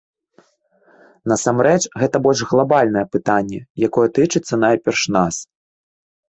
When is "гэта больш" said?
2.03-2.41